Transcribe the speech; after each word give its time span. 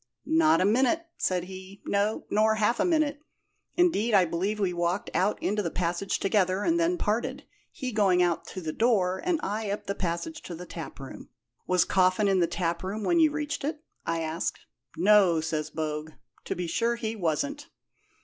'Not 0.25 0.59
a 0.61 0.65
minute,' 0.65 1.05
said 1.19 1.43
he; 1.43 1.79
'no, 1.85 2.25
nor 2.31 2.55
half 2.55 2.79
a 2.79 2.85
minute. 2.85 3.21
Indeed, 3.75 4.15
I 4.15 4.25
believe 4.25 4.59
we 4.59 4.73
walked 4.73 5.11
out 5.13 5.37
into 5.43 5.61
the 5.61 5.69
passage 5.69 6.17
together, 6.19 6.63
and 6.63 6.79
then 6.79 6.97
parted, 6.97 7.43
he 7.71 7.91
going 7.91 8.19
out 8.23 8.47
to 8.47 8.61
the 8.61 8.73
door, 8.73 9.21
and 9.23 9.39
I 9.43 9.69
up 9.69 9.85
the 9.85 9.93
passage 9.93 10.41
to 10.45 10.55
the 10.55 10.65
taproom.' 10.65 11.29
'Was 11.67 11.85
Coffin 11.85 12.27
in 12.27 12.39
the 12.39 12.47
taproom 12.47 13.03
when 13.03 13.19
you 13.19 13.29
reached 13.29 13.63
it?' 13.63 13.83
I 14.03 14.21
asked. 14.21 14.61
'No,' 14.97 15.39
says 15.39 15.69
Bogue; 15.69 16.13
'to 16.45 16.55
be 16.55 16.65
sure 16.65 16.95
he 16.95 17.15
wasn't.' 17.15 17.67